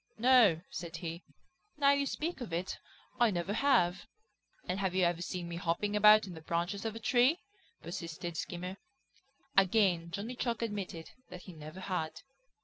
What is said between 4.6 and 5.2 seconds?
"And have you